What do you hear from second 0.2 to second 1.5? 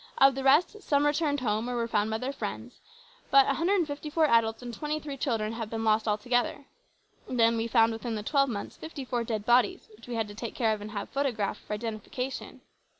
the rest some returned